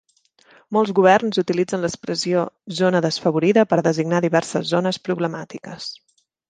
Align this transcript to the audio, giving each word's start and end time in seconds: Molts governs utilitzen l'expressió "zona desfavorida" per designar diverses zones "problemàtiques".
Molts 0.77 0.93
governs 0.99 1.39
utilitzen 1.41 1.83
l'expressió 1.85 2.47
"zona 2.81 3.03
desfavorida" 3.09 3.69
per 3.75 3.83
designar 3.91 4.27
diverses 4.29 4.69
zones 4.75 5.05
"problemàtiques". 5.11 5.97